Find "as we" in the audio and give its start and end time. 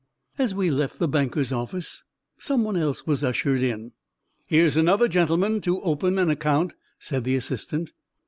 0.39-0.71